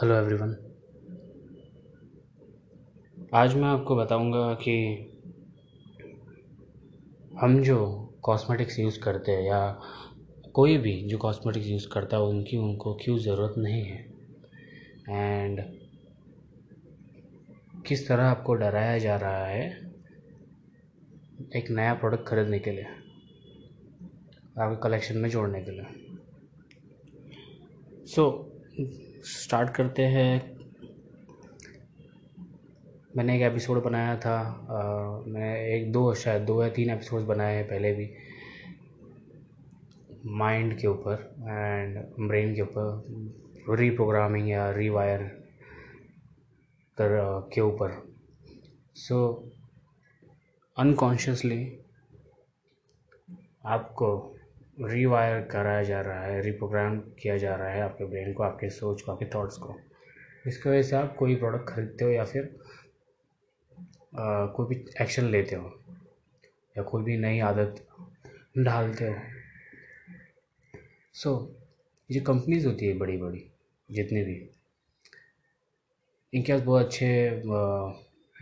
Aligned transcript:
Hello 0.00 0.14
everyone 0.14 0.56
आज 3.34 3.54
मैं 3.54 3.68
आपको 3.68 3.96
बताऊँगा 3.96 4.54
कि 4.54 4.74
हम 7.40 7.62
जो 7.62 7.78
कॉस्मेटिक्स 8.22 8.78
यूज़ 8.78 9.00
करते 9.00 9.32
हैं 9.32 9.42
या 9.42 9.80
कोई 10.54 10.78
भी 10.78 11.02
जो 11.02 11.18
कॉस्मेटिक्स 11.18 11.66
यूज़ 11.66 11.88
करता 11.88 12.16
है 12.16 12.22
उनकी 12.22 12.56
उनको 12.56 12.94
क्यों 12.94 13.18
ज़रूरत 13.18 13.54
नहीं 13.58 13.82
है? 13.84 14.12
एंड 15.08 15.60
किस 17.86 18.08
तरह 18.08 18.24
आपको 18.24 18.54
डराया 18.54 18.98
जा 18.98 19.16
रहा 19.16 19.46
है 19.46 19.92
एक 21.56 21.70
नया 21.70 21.94
प्रोडक्ट 21.94 22.28
खरीदने 22.28 22.58
के 22.58 22.70
लिए 22.70 22.86
आपके 24.58 24.82
कलेक्शन 24.82 25.18
में 25.18 25.30
जोड़ने 25.30 25.62
के 25.62 25.70
लिए? 25.70 25.86
सो 28.06 28.52
so, 28.78 29.15
स्टार्ट 29.26 29.70
करते 29.70 30.02
हैं। 30.02 30.56
मैंने 33.16 33.36
एक 33.36 33.42
एपिसोड 33.42 33.82
बनाया 33.82 34.16
था 34.16 34.38
आ, 34.70 35.30
मैं 35.30 35.66
एक 35.66 35.92
दो 35.92 36.14
शायद 36.14 36.42
दो 36.42 36.62
या 36.62 36.68
तीन 36.68 36.90
एपिसोड 36.90 37.22
बनाए 37.22 37.54
हैं 37.54 37.68
पहले 37.68 37.92
भी। 37.92 38.14
माइंड 40.26 40.78
के 40.78 40.86
ऊपर 40.86 41.34
एंड 41.38 41.98
ब्रेन 42.28 42.54
के 42.54 42.62
ऊपर। 42.62 43.04
रीप्रोग्रामिंग 43.76 44.48
या 44.48 44.70
रीवायर 44.70 45.22
कर 47.00 47.08
के 47.54 47.60
ऊपर। 47.60 48.14
सो 48.94 49.50
अनकॉन्शियसली 50.78 51.78
आपको 53.64 54.35
रीवायर 54.80 55.40
कराया 55.40 55.82
जा 55.82 56.00
रहा 56.00 56.22
है 56.22 56.40
रिप्रोग्राम 56.42 56.98
किया 57.00 57.36
जा 57.36 57.54
रहा 57.56 57.68
है 57.68 57.82
आपके 57.82 58.04
ब्रेन 58.04 58.32
को 58.32 58.42
आपके 58.42 58.70
सोच 58.70 59.02
को 59.02 59.12
आपके 59.12 59.24
थॉट्स 59.24 59.56
को। 59.56 59.76
इसकी 60.46 60.68
वजह 60.68 60.82
से 60.82 60.96
आप 60.96 61.14
कोई 61.16 61.34
प्रोडक्ट 61.34 61.68
खरीदते 61.68 62.04
हो 62.04 62.10
या 62.10 62.24
फिर 62.24 62.58
आ, 64.18 64.46
कोई 64.46 64.66
भी 64.66 64.84
एक्शन 65.02 65.24
लेते 65.24 65.56
हो 65.56 65.82
या 66.78 66.82
कोई 66.82 67.02
भी 67.02 67.16
नई 67.18 67.38
आदत 67.40 67.86
डालते 68.58 69.08
हो। 69.08 69.14
सो 71.14 71.30
so, 71.30 71.66
ये 72.10 72.20
कंपनीज़ 72.20 72.66
होती 72.66 72.86
है 72.86 72.98
बड़ी 72.98 73.16
बड़ी 73.16 73.44
जितनी 73.90 74.22
भी 74.22 74.50
इनके 76.32 76.52
पास 76.52 76.62
बहुत 76.62 76.86
अच्छे 76.86 77.42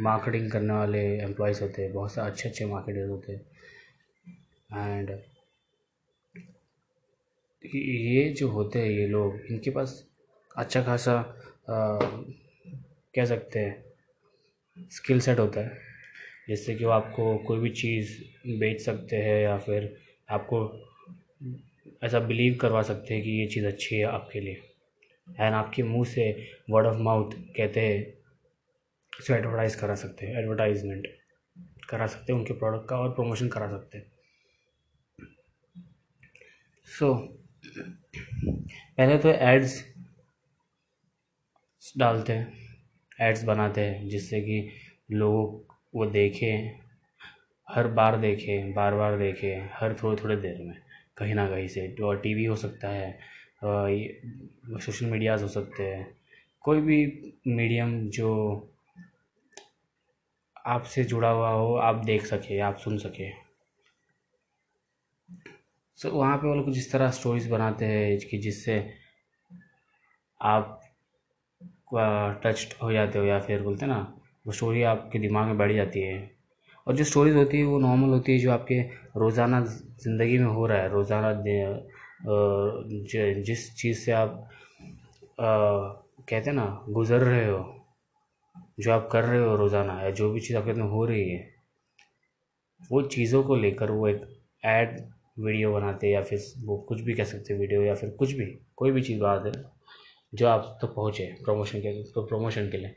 मार्केटिंग 0.01 0.51
करने 0.51 0.73
वाले 0.73 1.03
एम्प्लॉयज़ 1.19 1.63
होते 1.63 1.83
हैं 1.83 1.93
बहुत 1.93 2.15
से 2.15 2.21
अच्छे 2.21 2.49
अच्छे 2.49 2.67
मार्केटर्स 2.67 3.11
होते 3.11 3.33
हैं। 3.33 3.41
एंड 4.89 5.11
ये 7.65 8.29
जो 8.31 8.49
होते 8.49 8.79
हैं 8.79 8.89
ये 8.89 9.07
लोग 9.07 9.41
इनके 9.51 9.71
पास 9.71 10.05
अच्छा 10.57 10.83
खासा 10.83 11.15
कह 13.15 13.25
सकते 13.25 13.59
हैं 13.59 14.89
स्किल 14.93 15.21
सेट 15.21 15.39
होता 15.39 15.61
है। 15.61 15.79
जिससे 16.49 16.75
कि 16.75 16.85
वो 16.85 16.91
आपको 16.91 17.37
कोई 17.39 17.59
भी 17.59 17.71
चीज़ 17.71 18.11
बेच 18.59 18.81
सकते 18.81 19.17
हैं 19.17 19.41
या 19.43 19.57
फिर 19.59 19.97
आपको 20.31 20.59
ऐसा 22.03 22.19
बिलीव 22.21 22.59
करवा 22.61 22.83
सकते 22.83 23.15
हैं 23.15 23.23
कि 23.23 23.31
ये 23.31 23.47
चीज़ 23.47 23.67
अच्छी 23.67 23.97
है 23.97 24.05
आपके 24.05 24.41
लिए। 24.41 24.61
एंड 25.41 25.55
आपके 25.55 25.83
मुँह 25.83 26.05
से 26.05 26.31
वर्ड 26.71 26.87
ऑफ़ 26.87 26.97
माउथ 26.97 27.33
कहते 27.57 27.81
हैं 27.81 28.01
इसे 29.13 29.35
एडवर्टाइज़ 29.35 29.77
करा 29.81 29.95
सकते 29.95 30.27
हैं 30.27 30.39
एडवर्टाइजमेंट 30.39 31.07
करा 31.91 32.07
सकते 32.07 32.33
हैं 32.33 32.39
उनके 32.41 32.55
प्रोडक्ट 32.55 32.89
का 32.89 32.99
और 32.99 33.11
प्रमोशन 33.11 33.49
करा 33.49 33.69
सकते 33.69 33.99
हैं। 33.99 34.13
सो 36.89 37.07
so, 37.07 37.44
पहले 37.67 39.19
तो 39.19 39.29
एड्स 39.29 39.83
डालते 41.99 42.33
हैं 42.33 42.53
एड्स 43.21 43.43
बनाते 43.45 43.81
हैं, 43.81 44.09
जिससे 44.09 44.41
कि 44.41 44.69
लोग 45.13 45.75
वो 45.95 46.07
देखें, 46.07 46.79
हर 47.69 47.87
बार 47.89 48.19
देखें 48.21 48.73
बार 48.75 48.95
बार 48.95 49.19
देखें, 49.19 49.69
हर 49.73 49.95
थोड़े 49.95 50.23
थोड़े 50.23 50.37
देर 50.37 50.59
में, 50.61 50.77
कहीं 51.17 51.35
ना 51.35 51.47
कहीं 51.49 51.69
से। 51.69 51.95
और 52.03 52.21
टीवी 52.21 52.45
हो 52.45 52.57
सकता 52.57 52.89
है 52.89 53.19
सोशल 53.65 55.07
मीडियाज़ 55.07 55.43
हो 55.43 55.49
सकते 55.49 55.83
हैं। 55.85 56.07
कोई 56.65 56.81
भी 56.81 56.99
मीडियम 57.47 58.09
जो 58.11 58.31
आपसे 60.67 61.05
जुड़ा 61.05 61.29
हुआ 61.29 61.51
हो, 61.51 61.75
आप 61.77 62.05
देख 62.05 62.27
सके, 62.27 62.59
आप 62.61 62.79
सुन 62.79 62.99
सके। 62.99 63.44
सो 65.99 66.11
वहाँ 66.11 66.37
पे 66.37 66.47
वो 66.49 66.55
लोग 66.55 66.71
जिस 66.73 66.91
तरह 66.93 67.11
स्टोरीज 67.11 67.47
बनाते 67.51 67.85
हैं 67.87 68.19
कि 68.31 68.39
जिससे 68.39 68.79
आप 70.41 70.81
टच 72.45 72.75
हो 72.83 72.93
जाते 72.93 73.19
हो 73.19 73.25
या 73.25 73.39
फिर 73.41 73.63
बोलते 73.63 73.85
हैं 73.87 73.93
ना 73.93 73.99
वो 74.47 74.53
स्टोरी 74.53 74.83
आपके 74.93 75.19
दिमाग 75.19 75.47
में 75.47 75.59
बैठ 75.59 75.73
जाती 75.73 76.01
है। 76.01 76.17
और 76.87 76.97
जो 76.97 77.05
स्टोरीज 77.05 77.37
होती 77.37 77.59
है 77.59 77.65
वो 77.65 77.79
नॉर्मल 77.79 78.09
होती 78.09 78.33
है 78.33 78.39
जो 78.39 78.51
आपके 78.53 78.81
रोज़ाना 79.17 79.61
ज़िंदगी 79.65 80.39
में 80.39 80.47
हो 80.47 80.67
रहा 80.67 80.79
है 80.79 80.89
रोज़ाना 80.91 81.33
जिस 83.43 83.75
चीज़ 83.77 83.99
से 83.99 84.13
आप 84.13 84.49
आ, 85.41 85.47
कहते 86.29 86.51
हैं 86.51 86.53
ना 86.53 86.67
गुज़र 86.89 87.21
रहे 87.21 87.47
हो 87.49 87.63
जो 88.81 88.93
आप 88.93 89.09
कर 89.13 89.25
रहे 89.25 89.41
हो 89.41 89.57
रोज़ाना 89.57 90.01
या 90.03 90.11
जो 90.11 90.31
भी 90.33 90.41
चीज़ 90.41 90.57
आपके 90.57 90.71
अंदर 90.71 90.89
हो 90.91 91.05
रही 91.07 91.29
है 91.31 91.43
वो 92.91 93.03
चीज़ों 93.09 93.43
को 93.45 93.57
लेकर 93.57 93.91
वो 93.91 94.09
एक 94.09 94.23
ऐड 94.65 94.99
वीडियो 95.37 95.73
बनाते 95.73 96.11
या 96.11 96.23
फिर 96.23 96.41
वो 96.65 96.77
कुछ 96.89 97.01
भी 97.01 97.15
कह 97.15 97.25
सकते 97.25 97.55
वीडियो 97.55 97.83
या 97.83 97.95
फिर 97.95 98.11
कुछ 98.19 98.33
भी, 98.33 98.45
कोई 98.77 98.91
भी 98.91 99.03
चीज़ 99.03 99.21
बनाते 99.21 99.53
जो 100.33 100.47
आप 100.49 100.61
तक 100.63 100.79
तो 100.81 100.93
पहुँचे 100.95 101.25
प्रमोशन 101.45 101.81
के 101.81 102.03
तो 102.05 102.23
प्रमोशन 102.27 102.69
के 102.71 102.79
लिए। 102.79 102.95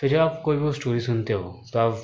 तो 0.00 0.08
जब 0.08 0.18
आप 0.18 0.40
कोई 0.44 0.56
भी 0.56 0.72
स्टोरी 0.72 1.00
सुनते 1.00 1.32
हो 1.32 1.52
तो 1.72 1.78
आप 1.78 1.94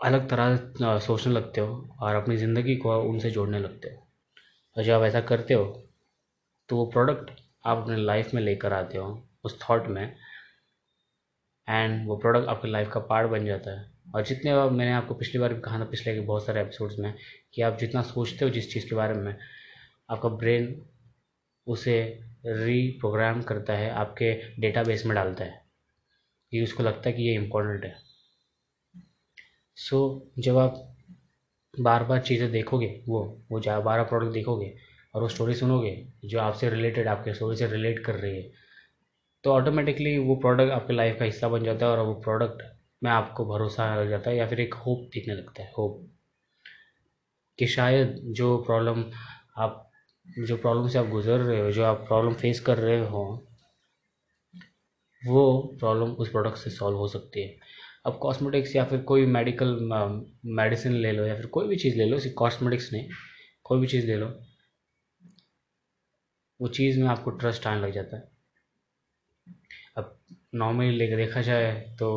अलग 0.00 0.28
तरह 0.30 0.98
सोचने 1.00 1.32
लगते 1.32 1.60
हो 1.60 1.96
और 2.00 2.14
अपनी 2.14 2.36
ज़िंदगी 2.36 2.76
को 2.76 2.98
उनसे 3.02 3.30
जोड़ने 3.30 3.58
लगते 3.58 3.88
हो। 3.88 4.06
और 4.76 4.84
जब 4.84 4.92
आप 4.92 5.02
ऐसा 5.02 5.20
करते 5.22 5.54
हो 5.54 5.64
तो 6.68 6.76
वो 6.76 6.84
प्रोडक्ट 6.86 7.30
आप 7.66 7.78
अपने 7.78 7.96
लाइफ 7.96 8.34
में 8.34 8.42
लेकर 8.42 8.72
आते 8.72 8.98
हो, 8.98 9.28
उस 9.44 9.58
थॉट 9.62 9.86
में 9.88 10.16
एंड 11.68 12.06
वो 12.08 12.16
प्रोडक्ट 12.16 12.48
आपकी 12.48 12.68
लाइफ 12.70 12.90
का 12.92 13.00
पार्ट 13.02 13.30
बन 13.30 13.44
जाता 13.46 13.78
है। 13.78 13.86
और 14.14 14.22
जितने 14.22 14.54
बार 14.54 14.70
मैंने 14.70 14.92
आपको 14.92 15.14
पिछली 15.14 15.40
बार 15.40 15.54
भी 15.54 15.60
कहा 15.60 15.80
था 15.80 15.84
पिछले 15.84 16.14
के 16.14 16.20
बहुत 16.20 16.46
सारे 16.46 16.60
एपिसोड्स 16.60 16.98
में 16.98 17.14
कि 17.54 17.62
आप 17.62 17.78
जितना 17.78 18.02
सोचते 18.02 18.44
हो 18.44 18.50
जिस 18.50 18.72
चीज़ 18.72 18.88
के 18.88 18.94
बारे 18.94 19.14
में 19.14 19.36
आपका 20.10 20.28
ब्रेन 20.28 20.86
उसे 21.66 22.20
रीप्रोग्राम 22.46 23.42
करता 23.42 23.72
है 23.72 23.90
आपके 23.90 24.60
डेटाबेस 24.60 25.06
में 25.06 25.14
डालता 25.14 25.44
है। 25.44 25.62
कि 26.50 26.62
उसको 26.62 26.82
लगता 26.82 27.10
है 27.10 27.12
कि 27.12 27.22
ये 27.22 27.34
इम्पोर्टेंट 27.34 27.84
है। 27.84 27.96
सो 29.76 30.26
so, 30.38 30.42
जब 30.42 30.58
आप 30.58 30.96
बार 31.80 32.04
बार 32.04 32.20
चीज़ें 32.20 32.52
देखोगे 32.52 33.04
वो 33.08 33.42
वो 33.50 33.60
जहाँ 33.60 33.82
बार 33.82 34.04
प्रोडक्ट 34.04 34.32
देखोगे 34.32 34.76
और 35.14 35.22
वो 35.22 35.28
स्टोरी 35.28 35.54
सुनोगे 35.54 36.08
जो 36.24 36.40
आपसे 36.40 36.70
रिलेटेड 36.70 37.08
आपके 37.08 37.34
स्टोरी 37.34 37.56
से 37.56 37.66
रिलेट 37.66 37.98
कर 37.98 38.14
रही 38.14 38.36
है 38.36 38.52
तो 39.44 39.52
ऑटोमेटिकली 39.52 40.18
वो 40.18 40.36
प्रोडक्ट 40.36 40.70
आपके 40.70 40.92
लाइफ 40.92 41.18
का 41.18 41.24
हिस्सा 41.24 41.48
बन 41.48 41.64
जाता 41.64 41.86
है 41.86 41.92
और 41.92 42.06
वो 42.06 42.14
प्रोडक्ट 42.14 42.77
में 43.02 43.10
आपको 43.10 43.44
भरोसा 43.46 43.94
लग 43.96 44.08
जाता 44.08 44.30
है 44.30 44.36
या 44.36 44.46
फिर 44.48 44.60
एक 44.60 44.74
होप 44.74 45.10
दिखने 45.14 45.34
लगता 45.34 45.62
है, 45.62 45.72
होप। 45.78 46.06
कि 47.58 47.66
शायद 47.66 48.20
जो 48.30 48.56
प्रॉब्लम 48.58 49.04
आप, 49.56 49.90
जो 50.26 50.56
प्रॉब्लम 50.56 50.88
से 50.88 50.98
आप 50.98 51.06
गुजर 51.06 51.38
रहे 51.38 51.60
हो, 51.60 51.70
जो 51.70 51.84
आप 51.84 52.04
प्रॉब्लम 52.06 52.34
फेस 52.34 52.60
कर 52.60 52.78
रहे 52.78 53.06
हो, 53.06 53.24
वो 55.22 55.76
प्रॉब्लम 55.78 56.10
उस 56.12 56.30
प्रोडक्ट 56.30 56.56
से 56.56 56.70
सॉल्व 56.70 56.98
हो 56.98 57.08
सकती 57.08 57.42
है। 57.42 57.56
अब 58.06 58.18
कॉस्मेटिक्स 58.18 58.76
या 58.76 58.84
फिर 58.84 59.00
कोई 59.02 59.26
मेडिकल 59.26 59.76
मेडिसिन 60.46 60.92
ले 60.92 61.12
लो 61.12 61.26
या 61.26 61.34
फिर 61.36 61.46
कोई 61.46 61.68
भी 61.68 61.76
चीज़ 61.76 61.96
ले 61.96 62.04
लो 62.04 62.18
सिर्फ़ 62.18 62.36
कॉस्मेटिक्स 62.36 62.92
नहीं, 62.92 63.08
कोई 63.64 63.80
भी 63.80 63.86
चीज़ 63.86 64.06
ले 64.06 64.16
लो, 64.16 64.28
वो 66.60 66.68
चीज़ 66.68 67.00
में 67.00 67.08
आपको 67.08 67.30
ट्रस्ट 67.30 67.66
आने 67.66 67.80
लग 67.80 67.92
जाता 67.92 68.16
है। 68.16 68.28
अब 69.96 70.18
नॉर्मली 70.54 70.90
लेकर 70.90 71.16
देखा 71.16 71.42
जाए 71.42 71.96
तो 71.98 72.08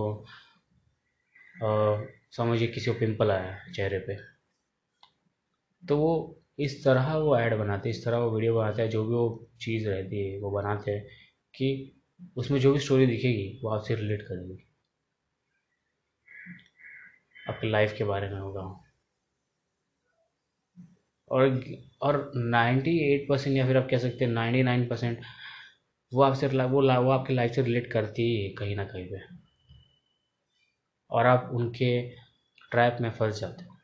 समझिए 1.61 2.67
किसी 2.67 2.91
को 2.91 2.99
पिंपल 2.99 3.31
आया 3.31 3.57
चेहरे 3.75 3.99
पे। 4.07 4.17
तो 5.83 5.95
वो 5.97 6.11
इस 6.59 6.83
तरह 6.85 7.13
वो 7.15 7.37
ऐड 7.37 7.55
बनाते 7.57 7.89
हैं 7.89 7.95
इस 7.95 8.03
तरह 8.05 8.17
वो 8.17 8.31
वीडियो 8.35 8.55
बनाते 8.55 8.81
हैं 8.81 8.89
जो 8.89 9.03
भी 9.05 9.13
वो 9.15 9.27
चीज़ 9.61 9.87
रहती 9.89 10.25
है, 10.25 10.39
वो 10.39 10.51
बनाते 10.51 10.91
हैं 10.91 11.03
कि 11.53 11.69
उसमें 12.37 12.59
जो 12.59 12.73
भी 12.73 12.79
स्टोरी 12.79 13.05
दिखेगी, 13.07 13.59
वो 13.63 13.69
आपसे 13.69 13.95
रिलेट 13.95 14.21
करेगी। 14.21 14.63
आपकी 17.49 17.69
लाइफ 17.69 17.93
के 17.97 18.03
बारे 18.03 18.29
में 18.29 18.39
होगा 18.39 18.61
और 21.31 21.61
और 22.01 22.17
नाइन्टी 22.35 22.91
एट 23.05 23.25
परसेंट 23.29 23.55
या 23.57 23.65
फिर 23.67 23.77
आप 23.77 23.87
कह 23.91 23.97
सकते 23.97 24.25
हैं 24.25 24.31
नाइन्टी 24.31 24.63
नाइन 24.63 24.87
परसेंट 24.87 25.19
वो 26.11 26.21
आपसे 26.23 26.47
वो 26.47 26.81
वो 26.81 27.11
आपकी 27.11 27.33
लाइफ 27.33 27.51
से 27.51 27.61
रिलेट 27.61 27.91
करती 27.93 28.23
ही 28.23 28.43
है 28.43 28.49
कहीं 28.55 28.75
ना 28.75 28.85
कहीं 28.85 29.05
पे। 29.05 29.21
और 31.11 31.25
आप 31.25 31.49
उनके 31.53 32.09
ट्रैप 32.71 32.97
में 33.01 33.11
फंस 33.11 33.39
जाते 33.39 33.63
हो। 33.63 33.77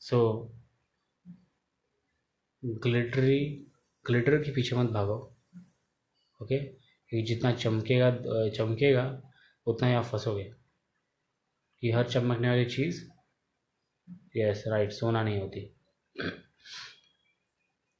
सो 0.00 0.52
ग्लिटरी 2.64 3.66
ग्लिटर 4.06 4.38
के 4.38 4.50
पीछे 4.50 4.76
मत 4.76 4.90
भागो 4.90 5.14
ओके 6.42 6.58
क्योंकि 6.58 7.22
जितना 7.22 7.52
चमकेगा 7.52 8.10
चमकेगा 8.48 9.22
उतना 9.66 9.88
ही 9.88 9.94
आप 9.94 10.04
फंसोगे। 10.04 10.54
कि 11.80 11.90
हर 11.90 12.10
चमकने 12.10 12.48
वाली 12.48 12.64
चीज़ 12.64 13.10
यस 14.36 14.64
राइट 14.66 14.92
सोना 14.92 15.22
नहीं 15.22 15.40
होती। 15.40 15.74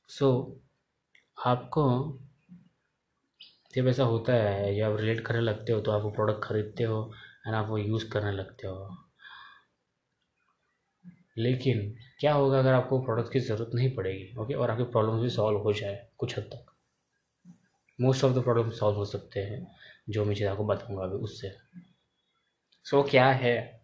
सो 0.08 0.28
so, 0.28 1.46
आपको 1.46 1.84
जब 3.74 3.88
ऐसा 3.88 4.04
होता 4.04 4.32
है 4.34 4.74
या 4.76 4.88
आप 4.88 4.96
रिलेट 5.00 5.20
करने 5.26 5.40
लगते 5.40 5.72
हो 5.72 5.80
तो 5.80 5.90
आप 5.90 6.02
वो 6.02 6.10
प्रोडक्ट 6.10 6.44
खरीदते 6.44 6.84
हो 6.84 7.12
एंड 7.46 7.54
आप 7.54 7.68
वो 7.68 7.78
यूज़ 7.78 8.08
करने 8.10 8.32
लगते 8.32 8.66
हो। 8.66 8.96
लेकिन 11.38 11.94
क्या 12.20 12.32
होगा 12.32 12.58
अगर 12.58 12.72
आपको 12.72 12.98
प्रोडक्ट 13.04 13.32
की 13.32 13.40
ज़रूरत 13.40 13.70
नहीं 13.74 13.94
पड़ेगी 13.96 14.34
ओके 14.36 14.54
और 14.54 14.70
आपकी 14.70 14.84
प्रॉब्लम 14.84 15.20
भी 15.20 15.28
सॉल्व 15.30 15.58
हो 15.58 15.72
जाए 15.72 16.06
कुछ 16.18 16.38
हद 16.38 16.44
तक। 16.44 16.66
Most 18.00 18.24
of 18.24 18.32
the 18.32 18.42
problem 18.42 18.70
solve 18.70 18.96
हो 18.96 19.04
सकते 19.04 19.40
हैं 19.40 19.66
जो 20.10 20.24
मैं 20.24 20.34
चीज़ 20.34 20.48
आपको 20.48 20.64
बताऊँगा 20.64 21.04
अभी 21.04 21.16
उससे। 21.16 21.50
सो 22.86 23.02
so, 23.02 23.10
क्या 23.10 23.26
है? 23.30 23.80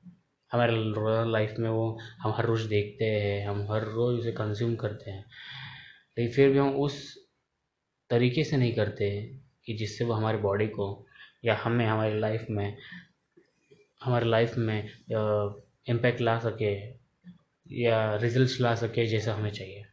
हमारे 0.53 0.73
रोज़ाना 0.73 1.25
लाइफ 1.31 1.55
में 1.59 1.69
वो 1.71 1.99
हम 2.23 2.33
हर 2.33 2.45
रोज़ 2.45 2.69
देखते 2.69 3.05
हैं 3.05 3.47
हम 3.49 3.67
हर 3.73 3.85
रोज़ 3.85 4.21
उसे 4.21 4.33
कंज्यूम 4.33 4.75
करते 4.77 5.11
हैं। 5.11 5.25
लेकिन 6.19 6.33
फिर 6.35 6.51
भी 6.51 6.59
हम 6.59 6.75
उस 6.77 7.03
तरीके 8.11 8.45
से 8.45 8.57
नहीं 8.57 8.75
करते 8.75 9.38
कि 9.69 9.75
जिससे 9.75 10.05
वो 10.05 10.13
हमारी 10.13 10.39
बॉडी 10.39 10.67
को 10.67 11.07
या 11.45 11.57
हमें 11.57 11.87
हमारी 11.87 12.21
लाइफ 12.21 12.47
में 12.51 12.77
हमारी 14.05 14.29
लाइफ 14.29 14.55
में 14.59 14.89
इम्पैक्ट 15.89 16.21
ला 16.21 16.39
सके 16.39 16.75
या 17.71 18.17
रिजल्ट्स 18.17 18.61
ला 18.61 18.75
सके 18.75 19.07
जैसा 19.07 19.35
हमें 19.35 19.51
चाहिए। 19.51 19.87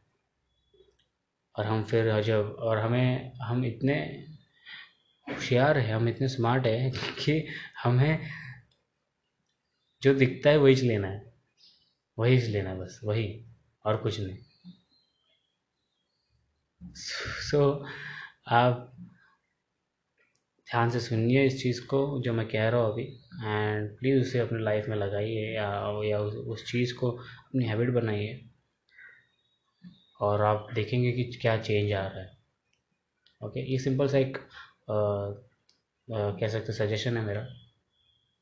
और 1.55 1.65
हम 1.65 1.83
फिर 1.83 2.21
जब 2.21 2.55
और 2.59 2.77
हमें 2.77 3.33
हम 3.37 3.65
इतने 3.65 4.25
होशियार 5.27 5.77
हैं 5.77 5.95
हम 5.95 6.09
इतने 6.09 6.27
स्मार्ट 6.27 6.67
हैं 6.67 6.91
कि 7.19 7.47
हमें 7.83 8.27
जो 10.01 10.13
दिखता 10.13 10.49
है 10.49 10.57
वही 10.57 10.75
लेना 10.75 11.07
है। 11.07 11.33
वही 12.19 12.37
लेना 12.37 12.69
है 12.69 12.79
बस 12.79 13.01
वही 13.03 13.45
और 13.85 13.97
कुछ 13.97 14.19
नहीं। 14.19 14.37
सो 16.95 17.57
so, 17.57 17.85
आप 18.47 18.97
ध्यान 20.67 20.89
से 20.89 20.99
सुनिए 20.99 21.45
इस 21.45 21.61
चीज़ 21.63 21.81
को 21.85 21.97
जो 22.21 22.33
मैं 22.33 22.47
कह 22.47 22.69
रहा 22.69 22.81
हूँ 22.81 22.91
अभी। 22.93 23.03
एंड 23.43 23.89
प्लीज़ 23.97 24.21
उसे 24.21 24.39
अपनी 24.39 24.63
लाइफ 24.63 24.85
में 24.89 24.95
लगाइए 24.97 25.53
या 25.55 25.67
या 26.05 26.19
उस, 26.19 26.63
चीज़ 26.71 26.93
को 26.93 27.11
अपनी 27.11 27.65
हैबिट 27.65 27.89
बनाइए। 27.89 28.49
और 30.21 30.41
आप 30.41 30.67
देखेंगे 30.75 31.11
कि 31.11 31.23
क्या 31.41 31.57
चेंज 31.57 31.93
आ 31.93 32.07
रहा 32.07 32.21
है। 32.21 32.37
ओके 33.41 33.71
ये 33.71 33.79
सिंपल 33.79 34.07
सा 34.07 34.17
एक 34.17 34.37
कह 36.09 36.47
सकते 36.47 36.73
सजेशन 36.73 37.17
है 37.17 37.23
मेरा 37.25 37.47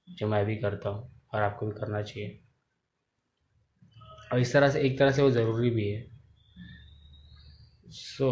जो 0.07 0.27
मैं 0.27 0.45
भी 0.45 0.55
करता 0.55 0.89
हूँ 0.89 1.21
और 1.33 1.41
आपको 1.41 1.65
भी 1.65 1.71
करना 1.71 2.01
चाहिए। 2.01 2.39
और 4.33 4.39
इस 4.39 4.53
तरह 4.53 4.69
से 4.69 4.81
एक 4.81 4.99
तरह 4.99 5.11
से 5.11 5.21
वो 5.21 5.31
ज़रूरी 5.31 5.69
भी 5.69 5.89
है। 5.89 6.05
सो 7.87 8.25
so, 8.25 8.31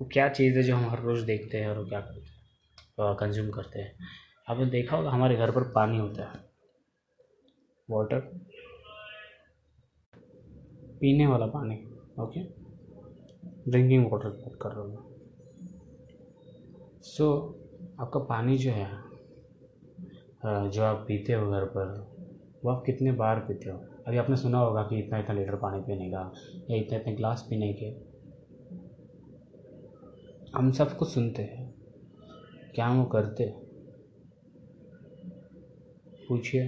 वो 0.00 0.08
क्या 0.12 0.28
चीज़ 0.28 0.56
है 0.56 0.62
जो 0.62 0.76
हम 0.76 0.90
हर 0.90 1.00
रोज़ 1.00 1.24
देखते 1.24 1.58
हैं 1.58 1.68
और 1.68 1.78
वो 1.78 1.86
क्या 1.86 2.00
करते 2.00 2.20
हैं? 2.20 2.35
कंज्यूम 2.98 3.50
करते 3.50 3.80
हैं। 3.80 3.92
आपने 4.48 4.66
देखा 4.66 4.96
होगा, 4.96 5.10
हमारे 5.10 5.36
घर 5.36 5.50
पर 5.50 5.62
पानी 5.72 5.98
होता 5.98 6.22
है। 6.22 6.44
वाटर 7.88 8.20
पीने 11.00 11.26
वाला 11.26 11.46
पानी 11.46 11.74
ओके 12.20 12.40
ड्रिंकिंग 13.70 14.06
वाटर 14.12 14.30
की 14.30 14.42
बात 14.42 14.58
कर 14.62 14.68
रहा 14.68 14.80
हूँ। 14.80 15.14
सो 17.04 17.26
आपका 18.00 18.20
पानी 18.20 18.56
जो 18.58 18.70
है 18.70 18.86
जो 20.70 20.82
आप 20.82 21.04
पीते 21.08 21.32
हो 21.32 21.50
घर 21.50 21.64
पर, 21.66 21.86
वो 22.64 22.70
आप 22.70 22.82
कितने 22.86 23.12
बार 23.12 23.38
पीते 23.40 23.70
हो? 23.70 23.78
अभी 24.06 24.16
आपने 24.16 24.36
सुना 24.36 24.58
होगा 24.58 24.82
कि 24.82 24.98
इतना 24.98 25.18
इतना 25.18 25.34
लीटर 25.34 25.56
पानी 25.56 25.80
पीने 25.80 26.10
का, 26.10 26.32
या 26.70 26.76
इतने 26.76 26.98
इतने 26.98 27.14
ग्लास 27.14 27.46
पीने 27.50 27.72
के। 27.72 27.86
हम 30.56 30.70
सब 30.72 30.96
कुछ 30.96 31.08
सुनते 31.08 31.42
हैं। 31.42 31.75
क्या 32.76 32.88
वो 32.90 33.04
करते? 33.12 33.44
पूछिए। 36.28 36.62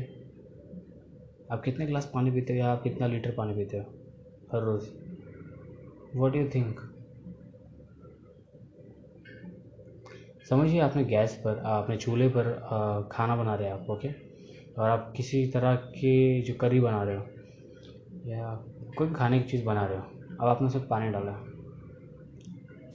आप 1.52 1.62
कितने 1.64 1.86
गिलास 1.86 2.10
पानी 2.14 2.30
पीते 2.30 2.52
हो 2.52 2.58
या 2.58 2.70
आप 2.72 2.82
कितना 2.82 3.06
लीटर 3.06 3.30
पानी 3.30 3.54
पीते 3.54 3.76
हो 3.76 3.84
हर 4.52 4.62
रोज़? 4.62 4.88
वॉट 6.16 6.36
यू 6.36 6.44
थिंक 6.54 6.80
समझिए 10.48 10.80
आपने 10.80 11.04
गैस 11.04 11.34
पर, 11.44 11.58
आपने 11.58 11.96
चूल्हे 11.96 12.28
पर 12.28 12.50
खाना 13.12 13.36
बना 13.36 13.54
रहे 13.54 13.68
हैं 13.68 13.74
आप 13.74 13.90
ओके 13.90 14.08
और 14.78 14.88
आप 14.88 15.12
किसी 15.16 15.44
तरह 15.46 15.74
की 15.74 16.42
जो 16.42 16.54
करी 16.54 16.80
बना 16.80 17.02
रहे 17.02 17.16
हो 17.16 18.30
या 18.30 18.54
कोई 18.98 19.12
खाने 19.12 19.40
की 19.40 19.46
चीज़ 19.46 19.64
बना 19.64 19.84
रहे 19.86 19.98
हो, 19.98 20.04
अब 20.40 20.46
आपने 20.46 20.66
उसमें 20.66 20.86
पानी 20.88 21.08
डाला। 21.10 21.32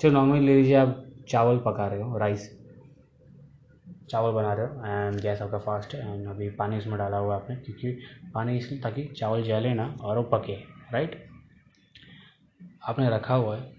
चलो 0.02 0.12
नॉर्मली 0.12 0.46
ले 0.46 0.56
लीजिए 0.56 0.76
आप 0.76 1.00
चावल 1.30 1.58
पका 1.66 1.88
रहे 1.88 2.02
हो, 2.02 2.18
राइस। 2.18 2.50
चावल 4.10 4.32
बना 4.34 4.54
रहे 4.54 4.66
हो 4.68 4.86
एंड 4.86 5.20
गैस 5.22 5.42
आपका 5.42 5.58
फास्ट 5.60 5.94
है 5.96 6.14
एंड 6.14 6.28
अभी 6.28 6.50
पानी 6.56 6.78
उसमें 6.78 6.98
डाला 6.98 7.18
हुआ 7.18 7.36
आपने 7.36 7.56
क्योंकि 7.56 7.92
पानी 8.34 8.58
इसलिए 8.58 8.82
ताकि 8.82 9.04
चावल 9.18 9.44
जले 9.44 9.74
ना 9.74 9.86
और 10.02 10.18
वो 10.18 10.24
पके 10.34 10.56
राइट 10.94 11.24
आपने 12.84 13.10
रखा 13.10 13.36
हुआ 13.36 13.58
है 13.58 13.72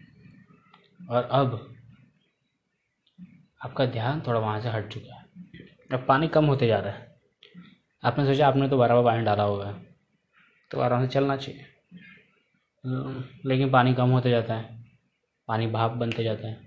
और 1.11 1.29
अब 1.33 1.59
आपका 3.61 3.87
ध्यान 3.87 4.21
थोड़ा 4.27 4.41
वहाँ 4.41 4.61
से 4.61 4.69
हट 4.69 4.89
चुका 4.89 5.15
है। 5.15 5.23
अब 5.93 6.05
पानी 6.09 6.29
कम 6.29 6.45
होते 6.45 6.67
जा 6.67 6.79
रहा 6.79 6.93
है। 6.93 7.13
आपने 8.03 8.27
सोचा 8.27 8.49
आपने 8.49 8.69
तो 8.69 8.79
बराबर 8.79 9.05
पानी 9.05 9.25
डाला 9.25 9.43
हुआ 9.43 9.67
है 9.67 9.75
तो 10.71 10.81
आराम 10.81 11.03
से 11.03 11.09
चलना 11.09 11.37
चाहिए। 11.37 11.67
लेकिन 13.47 13.71
पानी 13.71 13.95
कम 13.95 14.11
होते 14.11 14.31
जाता 14.31 14.55
है, 14.55 14.85
पानी 15.49 15.67
भाप 15.67 15.91
बनते 15.93 16.25
जाता 16.25 16.49
है। 16.49 16.64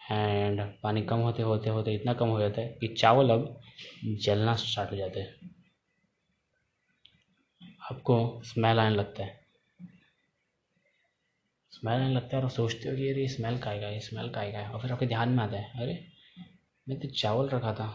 एंड 0.00 0.60
पानी 0.82 1.02
कम 1.02 1.18
होते 1.18 1.42
होते 1.42 1.70
होते 1.70 1.94
इतना 1.94 2.12
कम 2.14 2.28
हो 2.28 2.40
जाता 2.40 2.60
है 2.60 2.68
कि 2.80 2.88
चावल 2.88 3.30
अब 3.30 3.60
जलना 4.04 4.54
स्टार्ट 4.56 4.90
हो 4.90 4.96
जाते 4.96 5.20
हैं। 5.20 5.50
आपको 7.90 8.42
स्मेल 8.44 8.78
आने 8.78 8.96
लगता 8.96 9.24
है। 9.24 9.40
स्मेल 11.72 11.94
आने 11.94 12.14
लगता 12.14 12.36
है 12.36 12.42
और 12.42 12.50
सोचते 12.50 12.88
हो 12.88 12.96
कि 12.96 13.08
अरे 13.08 13.28
स्मेल 13.28 13.58
का 13.58 13.70
आएगा 13.70 13.88
ये 13.88 14.00
स्मेल 14.00 14.28
का 14.30 14.40
आएगा 14.40 14.68
और 14.70 14.80
फिर 14.80 14.92
आपके 14.92 15.06
ध्यान 15.06 15.28
में 15.28 15.42
आता 15.44 15.56
है 15.56 15.80
अरे 15.80 15.98
मैं 16.88 17.00
तो 17.00 17.08
चावल 17.08 17.48
रखा 17.48 17.72
था। 17.74 17.88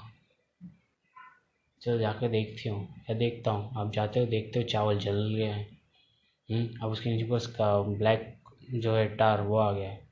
चलो 1.82 1.98
जाकर 1.98 2.27
देखती 2.27 2.70
हूँ 2.70 2.96
या 3.10 3.15
देखता 3.15 3.51
हूँ। 3.51 3.74
आप 3.77 3.91
जाते 3.91 4.20
हो 4.20 4.25
देखते 4.25 4.60
हो 4.60 4.65
चावल 4.65 5.00
जल 5.00 5.34
गए 5.36 5.44
हैं। 5.44 5.68
हम्म, 6.50 6.70
अब 6.84 6.91
उसके 6.91 7.10
नीचे 7.10 7.25
बस 7.25 7.48
का 7.48 7.82
ब्लैक 7.82 8.38
जो 8.74 8.96
है 8.96 9.08
टार 9.15 9.41
वो 9.41 9.58
आ 9.58 9.72
गया 9.72 9.89
है। 9.89 10.04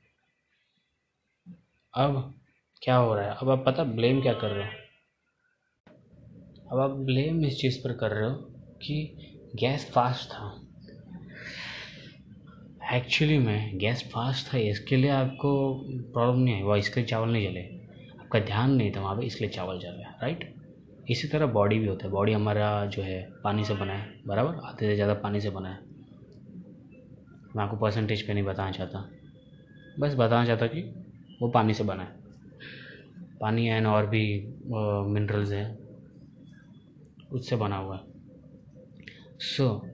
अब 1.94 2.34
क्या 2.82 2.94
हो 2.96 3.14
रहा 3.14 3.24
है? 3.24 3.36
अब 3.42 3.50
आप 3.50 3.62
पता 3.66 3.82
ब्लेम 3.84 4.20
क्या 4.22 4.32
कर 4.32 4.50
रहे 4.50 4.64
हो? 4.64 4.72
अब 6.72 6.80
आप 6.80 6.90
ब्लेम 7.06 7.44
इस 7.44 7.58
चीज़ 7.60 7.78
पर 7.78 7.92
कर 7.92 8.10
रहे 8.10 8.28
हो 8.30 8.34
कि 8.82 9.52
गैस 9.56 9.84
फास्ट 9.94 10.28
था। 10.30 10.50
एक्चुअली 12.92 13.38
में 13.38 13.78
गैस 13.78 14.02
फास्ट 14.14 14.52
था, 14.54 14.58
इसके 14.58 14.96
लिए 14.96 15.10
आपको 15.10 15.52
प्रॉब्लम 16.12 16.42
नहीं 16.42 16.62
हुआ 16.62 16.76
इसके 16.76 17.00
लिए 17.00 17.08
चावल 17.08 17.28
नहीं 17.28 17.48
जले। 17.48 17.62
आपका 18.20 18.40
ध्यान 18.40 18.70
नहीं 18.70 18.90
था 18.92 19.00
वहाँ 19.00 19.16
पे, 19.16 19.26
इसलिए 19.26 19.50
चावल 19.50 19.78
जल 19.78 19.96
गया 19.98 20.18
राइट 20.22 20.52
इसी 21.10 21.28
तरह 21.28 21.46
बॉडी 21.46 21.78
भी 21.78 21.86
होता 21.86 22.06
है। 22.06 22.12
बॉडी 22.12 22.32
हमारा 22.32 22.84
जो 22.86 23.02
है, 23.02 23.22
पानी 23.44 23.64
से 23.64 23.74
बना 23.74 23.92
है, 23.92 24.12
बराबर? 24.26 24.60
आधे 24.64 24.86
से 24.86 24.94
ज़्यादा 24.94 25.14
पानी 25.14 25.40
से 25.40 25.50
बना 25.50 25.68
है। 25.68 25.78
मैं 27.56 27.64
आपको 27.64 27.76
परसेंटेज 27.76 28.26
पे 28.26 28.34
नहीं 28.34 28.44
बताना 28.44 28.70
चाहता। 28.70 29.08
बस 29.98 30.14
बताना 30.14 30.44
चाहता 30.46 30.66
कि 30.66 30.82
वो 31.42 31.48
पानी 31.48 31.74
से 31.74 31.84
बना 31.84 32.02
है। 32.02 32.16
पानी 33.40 33.68
एंड 33.68 33.86
और 33.86 34.06
भी 34.06 34.46
मिनरल्स 35.12 35.52
हैं। 35.52 35.78
उससे 37.32 37.56
बना 37.56 37.76
हुआ 37.76 37.96
है। 37.96 38.02
सो 39.38 39.64
so, 39.64 39.88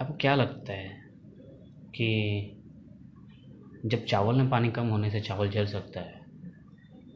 आपको 0.00 0.14
क्या 0.14 0.34
लगता 0.34 0.72
है 0.72 1.10
कि 1.78 2.08
जब 3.86 4.04
चावल 4.04 4.36
में 4.36 4.50
पानी 4.50 4.70
कम 4.70 4.86
होने 4.86 5.10
से 5.10 5.20
चावल 5.20 5.48
जल 5.48 5.66
सकता 5.66 6.00
है 6.00 6.20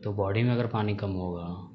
तो 0.05 0.13
बॉडी 0.13 0.43
में 0.43 0.51
अगर 0.51 0.67
पानी 0.67 0.97
कम 0.97 1.11
होगा 1.11 1.71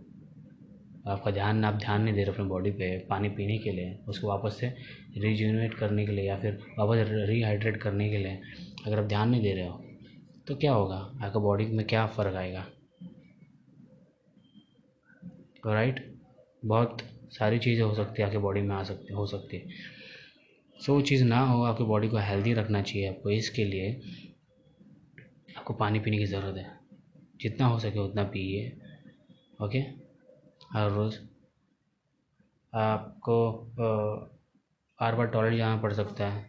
आपका 1.11 1.31
ध्यान 1.31 1.65
आप 1.65 1.73
ध्यान 1.73 2.01
नहीं 2.01 2.13
दे 2.15 2.23
रहे 2.23 2.33
अपने 2.33 2.45
बॉडी 2.45 2.71
पे 2.71 2.99
पानी 2.99 3.29
पीने 3.29 3.57
के 3.57 3.71
लिए 3.71 3.99
उसको 4.07 4.27
वापस 4.27 4.57
से 4.59 4.75
रिज्यूनेट 5.17 5.73
करने 5.73 6.05
के 6.05 6.11
लिए 6.11 6.25
या 6.25 6.39
फिर 6.39 6.59
वापस 6.79 7.09
रिहाइड्रेट 7.09 7.77
करने 7.77 8.09
के 8.09 8.17
लिए 8.17 8.41
अगर 8.85 8.99
आप 8.99 9.05
ध्यान 9.05 9.29
नहीं 9.29 9.41
दे 9.41 9.53
रहे 9.53 9.67
हो 9.67 9.85
तो 10.49 10.55
क्या 10.55 10.71
होगा? 10.73 10.95
आपका 10.95 11.39
बॉडी 11.39 11.65
में 11.67 11.85
क्या 11.87 12.05
फ़र्क 12.07 12.35
आएगा? 12.35 12.65
राइट 15.65 15.99
बहुत 16.65 17.01
सारी 17.31 17.59
चीज़ें 17.59 17.83
हो 17.83 17.93
सकती 17.95 18.21
है, 18.21 18.27
आपके 18.27 18.37
बॉडी 18.37 18.61
में 18.61 18.75
आ 18.75 18.81
सकती, 18.83 19.13
हो 19.13 19.25
सकती 19.25 19.57
है। 19.57 19.67
सो 20.79 20.93
वो 20.93 21.01
चीज़ 21.01 21.23
ना 21.23 21.39
हो, 21.39 21.61
आपकी 21.63 21.83
बॉडी 21.83 22.07
को 22.09 22.17
हेल्दी 22.17 22.53
रखना 22.53 22.81
चाहिए 22.81 23.07
आपको, 23.09 23.29
इसके 23.29 23.63
लिए 23.65 23.91
आपको 25.57 25.73
पानी 25.73 25.99
पीने 25.99 26.17
की 26.17 26.25
ज़रूरत 26.25 26.57
है। 26.57 26.77
जितना 27.41 27.65
हो 27.65 27.79
सके 27.79 27.99
उतना 27.99 28.23
पिए 28.23 28.71
ओके 29.63 29.79
हर 30.73 30.91
रोज़। 30.91 31.19
आपको 32.73 33.37
बार 33.79 35.15
बार 35.15 35.27
टॉयलेट 35.27 35.57
जाना 35.57 35.81
पड़ 35.81 35.93
सकता 35.93 36.27
है 36.27 36.43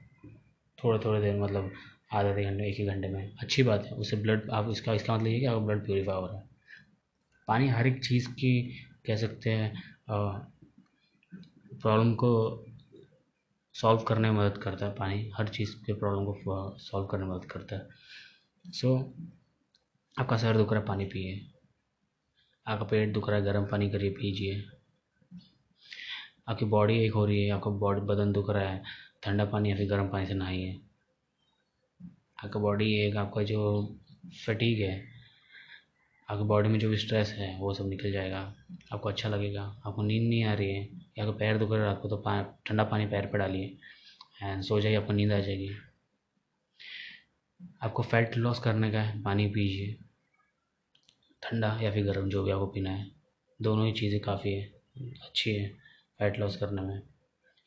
थोड़े 0.79 0.99
थोड़े 0.99 1.21
देर 1.21 1.41
मतलब 1.41 1.71
आधे 2.11 2.29
आधे 2.31 2.45
घंटे 2.45 2.69
एक 2.69 2.77
ही 2.79 2.85
घंटे 2.87 3.09
में। 3.09 3.37
अच्छी 3.43 3.63
बात 3.63 3.85
है 3.87 3.93
उससे 3.95 4.17
ब्लड 4.17 4.51
आप 4.51 4.71
इसका 4.71 4.95
इसका 4.95 5.15
मतलब 5.15 5.27
ये 5.27 5.39
कि 5.41 5.47
आपका 5.47 5.65
ब्लड 5.67 5.85
प्योरीफाई 5.85 6.15
हो 6.17 6.27
रहा 6.27 6.39
है। 6.39 6.49
पानी 7.49 7.69
हर 7.69 7.87
एक 7.87 8.05
चीज़ 8.05 8.29
की 8.31 8.53
कह 9.07 9.17
सकते 9.17 9.51
हैं 9.51 9.83
प्रॉब्लम 11.83 12.15
को 12.15 12.31
सॉल्व 13.75 14.03
करने 14.03 14.31
में 14.31 14.39
मदद 14.39 14.59
करता 14.59 14.87
है। 14.87 14.93
पानी 14.95 15.31
हर 15.37 15.49
चीज़ 15.49 15.75
के 15.85 15.93
प्रॉब्लम 15.93 16.25
को 16.25 16.79
सॉल्व 16.79 17.07
करने 17.07 17.25
में 17.25 17.35
मदद 17.35 17.45
करता 17.45 17.77
है। 17.77 18.73
सो 18.73 18.89
so, 18.89 19.05
आपका 20.17 20.37
सर 20.37 20.57
दुख 20.57 20.73
रहा 20.73 20.81
है 20.81 20.87
पानी 20.87 21.05
पिए। 21.05 21.41
आपका 22.67 22.85
पेट 22.85 23.13
दुख 23.15 23.29
रहा 23.29 23.39
है 23.39 23.45
गर्म 23.45 23.67
पानी 23.67 23.91
करिए 23.91 24.11
पीजिए। 24.11 24.63
आपकी 26.49 26.65
बॉडी 26.67 26.99
एक 27.05 27.15
हो 27.15 27.25
रही 27.27 27.43
है 27.45 27.51
आपका 27.53 27.71
बॉडी 27.81 28.01
बदन 28.07 28.33
दुख 28.33 28.51
रहा 28.51 28.69
है 28.69 28.83
ठंडा 29.23 29.45
पानी 29.45 29.71
या 29.71 29.77
फिर 29.77 29.89
गर्म 29.91 30.09
पानी 30.09 30.27
से 30.27 30.35
नहाइए। 30.35 30.79
आपका 32.41 32.61
बॉडी 32.61 32.87
एक 32.99 33.17
आपका 33.17 33.43
जो 33.43 33.63
फटीक 34.47 34.79
है 34.81 34.95
आपकी 36.29 36.45
बॉडी 36.45 36.69
में 36.69 36.79
जो 36.79 36.89
भी 36.91 36.97
स्ट्रेस 36.97 37.35
है 37.39 37.49
वो 37.59 37.73
सब 37.75 37.89
निकल 37.89 38.13
जाएगा। 38.13 38.39
आपको 38.93 39.09
अच्छा 39.09 39.29
लगेगा 39.29 39.63
आपको 39.87 40.03
नींद 40.03 40.29
नहीं 40.29 40.45
आ 40.45 40.55
रही 40.55 40.69
है 40.69 40.83
या 41.19 41.25
आपको 41.25 41.37
पैर 41.39 41.59
दुख 41.59 41.73
रहा 41.73 41.85
है 41.85 41.91
आपको 41.91 42.09
तो 42.09 42.17
पा, 42.17 42.41
ठंडा 42.67 42.85
पानी 42.85 43.07
पैर 43.07 43.27
पर 43.27 43.39
डालिए 43.39 43.77
एंड 44.43 44.63
सो 44.63 44.81
जाइए 44.81 44.97
आपको 44.97 45.13
नींद 45.13 45.33
आ 45.33 45.39
जाएगी। 45.41 45.69
आपको 47.83 48.03
फैट 48.03 48.37
लॉस 48.37 48.59
करने 48.59 48.91
का 48.93 49.03
है 49.03 49.23
पानी 49.23 49.47
पीजिए। 49.49 49.97
ठंडा 51.43 51.79
या 51.83 51.93
फिर 51.93 52.05
गर्म 52.07 52.29
जो 52.29 52.45
भी 52.45 52.51
आपको 52.51 52.67
पीना 52.67 52.91
है 52.91 53.11
दोनों 53.61 53.87
ही 53.87 53.93
चीज़ें 53.93 54.21
काफ़ी 54.21 54.53
है 54.53 54.65
अच्छी 55.23 55.55
है 55.55 55.69
फैट 56.21 56.39
लॉस 56.39 56.57
करने 56.57 56.83
में। 56.83 57.01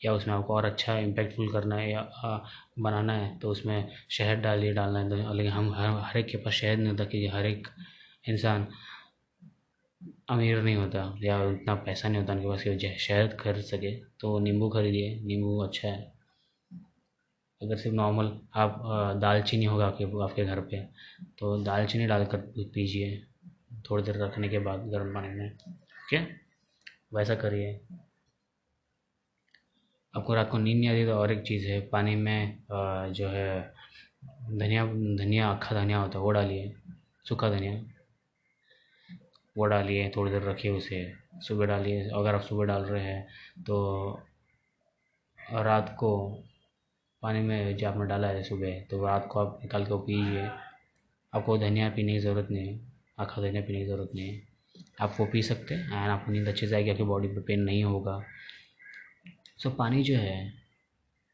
या 0.06 0.14
उसमें 0.14 0.34
आपको 0.36 0.56
और 0.56 0.66
अच्छा 0.66 0.98
इम्पैक्टफुल 1.00 1.52
करना 1.54 1.76
है 1.76 1.92
या 1.92 2.02
बनाना 2.80 3.14
है 3.14 3.38
तो 3.40 3.50
उसमें 3.50 3.90
शहद 4.12 4.40
डालिए 4.40 4.74
डालना 4.74 5.00
है 5.00 5.10
तो 5.10 5.34
लेकिन 5.34 5.52
हम 5.52 5.74
हर 5.76 5.90
हर 6.02 6.18
एक 6.18 6.28
के 6.28 6.38
पास 6.38 6.54
शहद 6.54 6.80
नहीं 6.80 6.90
होता 6.90 7.06
कि 7.06 7.28
हर 7.28 7.46
एक 7.46 7.68
इंसान 8.30 8.68
अमीर 10.30 10.62
नहीं 10.62 10.76
होता 10.76 11.02
या 11.24 11.42
उतना 11.44 11.76
पैसा 11.86 12.10
नहीं 12.10 12.22
होता 12.22 12.34
उनके 12.34 12.48
पास 12.48 12.64
कि 12.64 12.96
शहद 13.00 13.38
खरीद 13.40 13.64
सके 13.64 13.96
तो 14.20 14.38
नींबू 14.40 14.70
खरीदिए, 14.70 15.20
नींबू 15.26 15.58
अच्छा 15.64 15.88
है। 15.88 16.12
अगर 17.62 17.78
सिर्फ़ 17.78 17.96
नॉर्मल 17.96 18.32
आप 18.56 18.82
दालचीनी 19.22 19.66
होगा 19.66 19.86
आपके 19.88 20.04
आपके 20.24 20.46
घर 20.46 20.60
पे 20.62 20.82
तो 21.40 21.58
दालचीनी 21.64 22.06
डालकर 22.08 22.38
पीजिए, 22.74 23.18
थोड़ी 23.90 24.04
देर 24.04 24.18
रखने 24.18 24.50
के 24.50 24.60
बाद 24.60 24.88
गर्म 24.92 25.14
पानी 25.14 25.30
में, 25.30 25.50
ओके? 25.50 26.18
वैसा 27.18 27.36
करिए। 27.36 27.80
आपको 30.13 30.34
रात 30.34 30.50
को 30.50 30.58
नींद 30.58 30.77
नहीं 30.77 30.89
आती 30.89 31.05
तो 31.05 31.13
और 31.13 31.32
एक 31.32 31.41
चीज़ 31.43 31.67
है, 31.67 31.79
पानी 31.88 32.15
में 32.15 32.58
जो 33.13 33.27
है, 33.29 33.74
धनिया 34.51 34.86
धनिया 35.17 35.50
अक्खा 35.51 35.75
धनिया 35.75 35.98
होता 36.00 36.17
है, 36.17 36.24
वो 36.24 36.32
डालिए, 36.32 36.74
सूखा 37.25 37.50
धनिया। 37.50 37.74
वो 39.55 39.65
डालिए, 39.65 40.10
थोड़ी 40.15 40.32
देर 40.32 40.43
रखिए 40.43 40.72
उसे, 40.72 41.01
सुबह 41.48 41.65
डालिए, 41.65 42.10
अगर 42.10 42.36
आप 42.36 42.41
सुबह 42.41 42.65
डाल 42.65 42.84
रहे 42.84 43.03
हैं 43.03 43.27
तो 43.63 43.77
रात 45.63 45.96
को 46.00 46.10
पानी 47.24 47.39
में 47.41 47.75
जो 47.77 47.88
आपने 47.88 48.05
डाला 48.08 48.27
है 48.27 48.43
सुबह 48.43 48.79
तो 48.89 49.05
रात 49.05 49.27
को 49.32 49.39
आप 49.39 49.60
निकाल 49.62 49.86
के 49.86 49.98
पीजिए। 50.05 50.48
आपको 51.34 51.58
धनिया 51.58 51.89
पीने 51.89 52.13
की 52.13 52.20
ज़रूरत 52.20 52.48
नहीं 52.51 52.67
है 52.67 52.79
आखा 53.20 53.41
धनिया 53.41 53.62
पीने 53.62 53.79
की 53.79 53.86
ज़रूरत 53.86 54.12
नहीं। 54.15 54.29
है 54.29 54.41
आप 55.01 55.15
वो 55.20 55.25
पी 55.34 55.41
सकते 55.41 55.75
हैं 55.75 55.84
एंड 55.84 56.12
आपको 56.12 56.32
नींद 56.32 56.48
अच्छे 56.48 56.67
से 56.67 56.75
आएगी, 56.75 56.89
आपकी 56.89 57.03
बॉडी 57.03 57.27
पर 57.27 57.41
पेन 57.41 57.60
नहीं 57.62 57.84
होगा। 57.84 58.22
सो 59.60 59.70
पानी 59.70 60.04
जो 60.04 60.18
है, 60.18 60.54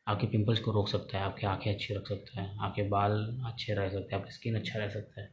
आपके 0.08 0.28
पिंपल्स 0.28 0.60
को 0.60 0.72
रोक 0.72 0.90
सकता 0.90 1.18
है, 1.18 1.24
आपकी 1.24 1.48
आँखें 1.48 1.74
अच्छी 1.74 1.94
रख 1.94 2.08
सकता 2.08 2.42
है, 2.42 2.58
आपके 2.60 2.84
बाल 2.84 3.42
अच्छे 3.46 3.74
रह 3.74 3.90
सकते 3.90 4.16
हैं, 4.16 4.22
आपकी 4.22 4.34
स्किन 4.34 4.56
अच्छा 4.56 4.80
रह 4.80 4.90
सकता 4.90 5.22
है। 5.22 5.32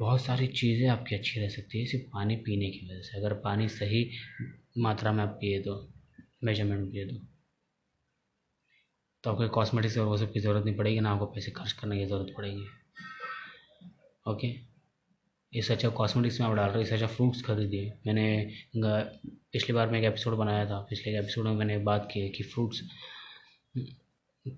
बहुत 0.00 0.20
सारी 0.20 0.46
चीज़ें 0.46 0.88
आपकी 0.88 1.14
अच्छी 1.14 1.40
रह 1.40 1.48
सकती 1.48 1.80
है, 1.80 1.86
सिर्फ़ 1.86 2.04
पानी 2.12 2.36
पीने 2.36 2.70
की 2.70 2.86
वजह 2.86 3.00
से। 3.00 3.18
अगर 3.18 3.34
पानी 3.34 3.68
सही 3.68 4.10
मात्रा 4.78 5.12
में 5.12 5.22
आप 5.22 5.38
पिए 5.40 5.60
तो 5.60 5.92
मेज़रमेंट 6.44 6.92
पिए 6.92 7.06
तो। 7.06 7.16
तो 9.24 9.30
आपको 9.30 9.48
कॉस्मेटिक्स 9.48 9.98
और 9.98 10.06
वो 10.06 10.16
सब 10.16 10.32
की 10.32 10.40
ज़रूरत 10.40 10.64
नहीं 10.64 10.76
पड़ेगी, 10.76 11.00
ना 11.00 11.10
आपको 11.10 11.26
पैसे 11.26 11.50
खर्च 11.50 11.72
करने 11.72 11.98
की 11.98 12.06
ज़रूरत 12.06 12.34
पड़ेगी। 12.36 12.66
ओके 14.26 14.71
इससे 15.52 15.72
अच्छा 15.74 15.88
कॉस्मेटिक्स 15.90 16.40
में 16.40 16.46
आप 16.46 16.54
डाल 16.56 16.70
रहे 16.70 16.82
इससे 16.82 16.94
अच्छा 16.94 17.06
फ्रूट्स 17.06 17.42
खरीदिए 17.44 17.92
मैंने 18.06 18.24
पिछली 18.76 19.74
बार 19.74 19.90
में 19.90 19.98
एक 19.98 20.04
एपिसोड 20.06 20.34
बनाया 20.36 20.64
था, 20.66 20.80
पिछले 20.90 21.18
एपिसोड 21.18 21.44
में 21.46 21.54
मैंने 21.54 21.78
बात 21.84 22.08
की 22.12 22.20
है 22.20 22.28
कि 22.28 22.44
फ्रूट्स 22.44 22.80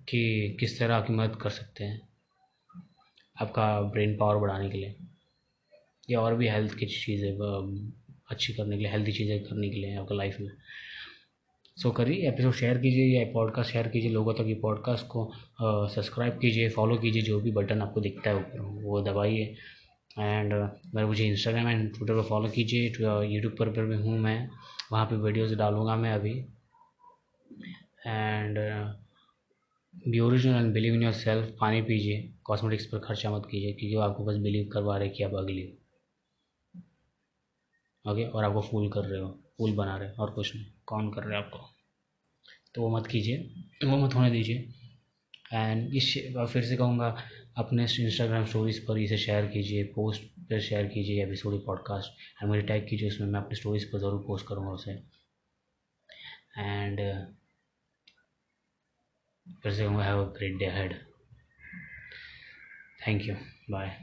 की 0.08 0.56
किस 0.60 0.78
तरह 0.78 0.94
आपकी 0.94 1.12
मदद 1.12 1.36
कर 1.36 1.50
सकते 1.50 1.84
हैं 1.84 2.00
आपका 3.36 3.80
ब्रेन 3.82 4.16
पावर 4.16 4.36
बढ़ाने 4.40 4.70
के 4.70 4.78
लिए, 4.78 4.94
या 6.10 6.20
और 6.20 6.34
भी 6.36 6.48
हेल्थ 6.48 6.74
की 6.78 6.86
चीज़ें 6.86 7.30
अच्छी 8.30 8.52
करने 8.52 8.76
के 8.76 8.82
लिए 8.82 8.92
हेल्थी 8.92 9.12
चीज़ें 9.12 9.42
करने 9.44 9.68
के 9.70 9.76
लिए 9.76 9.96
आपका 9.96 10.14
लाइफ 10.14 10.36
में। 10.40 10.50
सो 11.76 11.90
करिए 11.90 12.28
एपिसोड 12.28 12.52
शेयर 12.54 12.78
कीजिए 12.78 13.06
या 13.18 13.24
पॉडकास्ट 13.32 13.72
शेयर 13.72 13.88
कीजिए, 13.88 14.10
लोगों 14.10 14.34
तक 14.34 14.44
ये 14.48 14.54
पॉडकास्ट 14.62 15.06
को 15.06 15.30
सब्सक्राइब 15.60 16.38
कीजिए 16.40 16.68
फॉलो 16.70 16.96
कीजिए, 16.98 17.22
जो 17.22 17.40
भी 17.40 17.50
बटन 17.52 17.82
आपको 17.82 18.00
दिखता 18.00 18.30
है 18.30 18.36
ऊपर, 18.36 18.60
वो 18.84 19.00
दबाइए। 19.02 19.54
एंड 20.16 20.52
मैं 20.94 21.04
मुझे 21.04 21.24
इंस्टाग्राम 21.26 21.68
एंड 21.68 21.92
ट्विटर 21.94 22.14
पर 22.14 22.22
फॉलो 22.28 22.48
कीजिए 22.50 22.82
यूट्यूब 22.82 23.54
पर 23.58 23.70
पर 23.70 23.84
भी 23.86 23.96
हूँ 23.98 24.18
मैं। 24.18 24.48
वहाँ 24.92 25.04
पे 25.06 25.16
वीडियोस 25.18 25.52
डालूँगा 25.58 25.96
मैं 25.96 26.12
अभी। 26.12 26.32
And 28.06 28.58
be 29.94 30.18
original 30.20 30.56
and 30.56 30.72
believe 30.74 30.94
in 30.94 31.02
yourself 31.14 31.54
पानी 31.60 31.82
पीजिए 31.82 32.22
कॉस्मेटिक्स 32.44 32.86
पर 32.86 32.98
खर्चा 32.98 33.30
मत 33.30 33.46
कीजिए, 33.50 33.72
क्योंकि 33.72 33.96
वो 33.96 34.02
आपको 34.02 34.24
बस 34.24 34.36
बिलीव 34.38 34.68
करवा 34.72 34.96
रहे 34.98 35.08
कि 35.08 35.22
आप 35.24 35.34
अगली 35.34 35.62
हो। 35.62 35.76
ओके 38.04 38.24
और 38.24 38.44
आपको 38.44 38.60
फूल 38.62 38.88
कर 38.92 39.04
रहे 39.04 39.20
हो। 39.20 39.28
फूल 39.58 39.72
बना 39.76 39.96
रहे 39.96 40.10
और 40.12 40.30
कुछ 40.30 40.54
नहीं। 40.54 40.64
कौन 40.86 41.10
कर 41.12 41.22
रहे 41.22 41.38
आपको। 41.38 41.58
तो 42.74 42.82
वो 42.82 42.88
मत 42.96 43.06
कीजिए। 43.06 43.36
वो 43.84 43.96
मत 43.96 44.14
होने 44.14 44.30
दीजिए। 44.30 44.68
एंड 45.52 45.94
इस 45.94 46.12
फिर 46.52 46.62
से 46.62 46.76
कहूँगा 46.76 47.16
अपने 47.56 47.82
इंस्टाग्राम 47.82 48.44
स्टोरीज़ 48.46 48.80
पर 48.86 48.98
इसे 48.98 49.16
शेयर 49.18 49.46
कीजिए 49.46 49.82
पोस्ट 49.84 50.22
पर 50.48 50.60
शेयर 50.60 50.86
कीजिए 50.86 51.24
एपिसोड 51.24 51.64
पॉडकास्ट 51.66 52.42
एंड 52.42 52.48
मुझे 52.50 52.62
टैग 52.62 52.88
कीजिए, 52.88 53.08
उसमें 53.08 53.28
मैं 53.28 53.40
अपनी 53.40 53.56
स्टोरीज़ 53.56 53.86
पर 53.86 53.98
ज़रूर 53.98 54.24
पोस्ट 54.26 54.46
करूँगा 54.46 54.70
उसे। 54.70 54.92
एंड 56.58 57.00
फिर 59.62 59.72
से 59.72 59.82
have 59.82 60.24
a 60.24 60.32
great 60.38 60.58
day 60.58 60.70
head 60.70 60.98
thank 63.06 63.22
you 63.22 63.34
bye 63.70 63.96